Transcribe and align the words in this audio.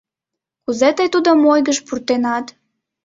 Кузе 0.63 0.89
тый 0.97 1.07
тудым 1.13 1.39
ойгыш 1.53 1.77
пуртенат?.. 1.87 2.45